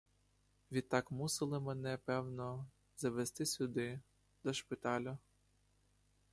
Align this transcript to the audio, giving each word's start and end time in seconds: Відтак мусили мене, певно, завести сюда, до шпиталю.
Відтак 0.71 1.11
мусили 1.11 1.59
мене, 1.59 1.97
певно, 2.05 2.65
завести 2.97 3.45
сюда, 3.45 3.99
до 4.43 4.53
шпиталю. 4.53 5.17